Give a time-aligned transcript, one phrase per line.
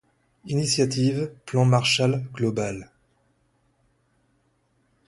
[0.47, 2.89] Initiative Plan Marshall global.